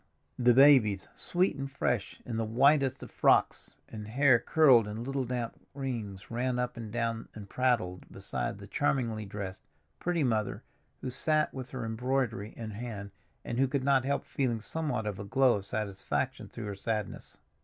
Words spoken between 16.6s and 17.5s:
her sadness.